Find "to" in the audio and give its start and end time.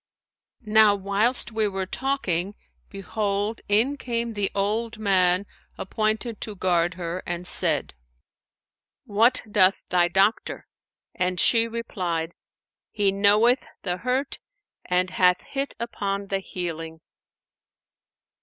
6.41-6.55